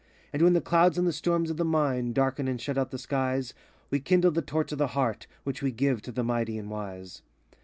[0.33, 2.97] And when the clouds and the storms of the Mind Darken and shut out the
[2.97, 3.53] skies,
[3.91, 7.21] We kindle the torch of the Heart, Which we give to the mighty and wise.